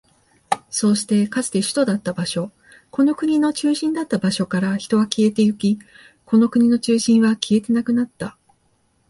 [0.71, 2.51] そうして、かつて首都だった場所、
[2.89, 5.77] この国の中心だった場所から人は消えていき、
[6.25, 8.35] この国の中心は消えてなくなった。